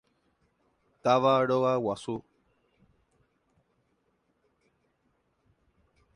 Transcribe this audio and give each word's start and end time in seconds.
Táva 1.03 1.33
rogaguasu. 1.49 2.15